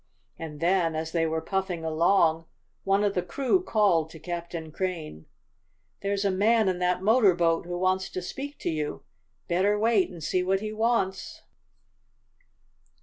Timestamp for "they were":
1.11-1.41